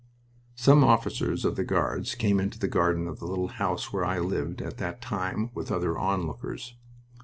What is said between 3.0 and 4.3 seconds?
of the little house where I